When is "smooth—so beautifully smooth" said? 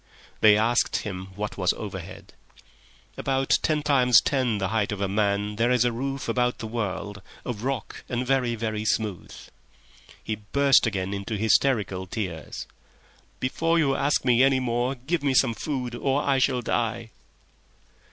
9.37-10.19